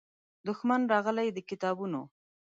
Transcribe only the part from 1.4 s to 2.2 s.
کتابونو